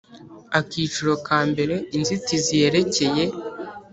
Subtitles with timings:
[0.59, 3.23] Akiciro ka mbere Inzitizi yerekeye